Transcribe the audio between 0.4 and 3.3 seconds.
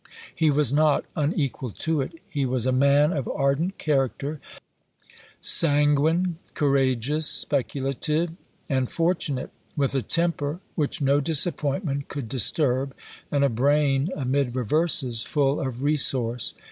was not unequal to it. He was a man of